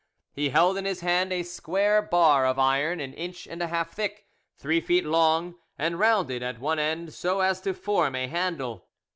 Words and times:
He 0.33 0.49
held 0.49 0.79
in 0.79 0.85
his 0.85 1.01
hand 1.01 1.31
a 1.31 1.43
square 1.43 2.01
bar 2.01 2.47
of 2.47 2.57
iron, 2.57 2.99
an 2.99 3.13
inch 3.13 3.45
and 3.45 3.61
a 3.61 3.67
half 3.67 3.91
thick, 3.93 4.25
three 4.57 4.81
feet 4.81 5.05
long, 5.05 5.59
and 5.77 5.99
rounded 5.99 6.41
at 6.41 6.59
one 6.59 6.79
end 6.79 7.13
so 7.13 7.41
as 7.41 7.61
to 7.61 7.75
form 7.75 8.15
a 8.15 8.25
handle. 8.25 8.87